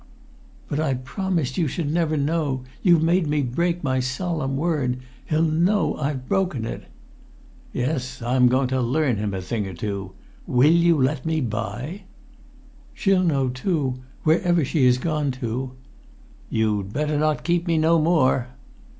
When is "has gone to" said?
14.87-15.73